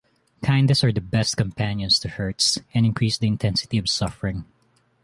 Kindnesses 0.41 0.83
are 0.83 0.91
the 0.91 0.99
best 0.99 1.37
companions 1.37 1.99
to 1.99 2.09
hurts, 2.09 2.57
and 2.73 2.87
increase 2.87 3.19
the 3.19 3.27
intensity 3.27 3.77
of 3.77 3.87
suffering. 3.87 4.45